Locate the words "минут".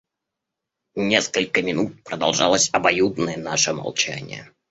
1.61-2.03